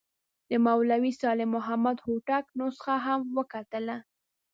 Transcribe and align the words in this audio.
د 0.49 0.51
مولوي 0.65 1.11
صالح 1.21 1.47
محمد 1.55 1.97
هوتک 2.07 2.45
نسخه 2.59 2.95
هم 3.05 3.21
وکتله. 3.37 3.97